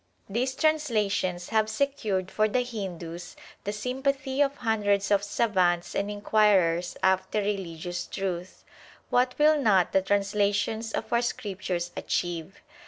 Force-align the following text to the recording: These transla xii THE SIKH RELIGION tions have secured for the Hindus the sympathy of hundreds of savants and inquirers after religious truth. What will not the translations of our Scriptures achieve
These 0.27 0.55
transla 0.55 0.57
xii 0.57 0.63
THE 0.63 0.79
SIKH 0.79 0.89
RELIGION 0.89 1.09
tions 1.11 1.49
have 1.49 1.69
secured 1.69 2.31
for 2.31 2.47
the 2.47 2.61
Hindus 2.63 3.35
the 3.65 3.71
sympathy 3.71 4.41
of 4.41 4.55
hundreds 4.55 5.11
of 5.11 5.23
savants 5.23 5.93
and 5.93 6.09
inquirers 6.09 6.97
after 7.03 7.39
religious 7.39 8.07
truth. 8.07 8.65
What 9.11 9.35
will 9.37 9.61
not 9.61 9.91
the 9.91 10.01
translations 10.01 10.91
of 10.93 11.13
our 11.13 11.21
Scriptures 11.21 11.91
achieve 11.95 12.63